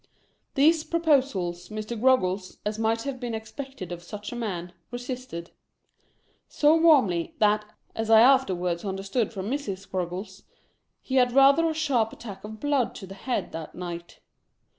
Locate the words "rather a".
11.33-11.75